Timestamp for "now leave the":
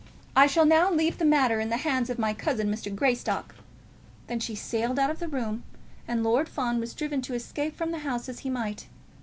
0.65-1.25